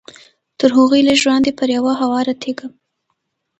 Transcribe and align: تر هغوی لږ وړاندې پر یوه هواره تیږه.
تر 0.59 0.69
هغوی 0.77 1.01
لږ 1.07 1.19
وړاندې 1.23 1.51
پر 1.59 1.67
یوه 1.77 1.93
هواره 2.01 2.33
تیږه. 2.41 2.67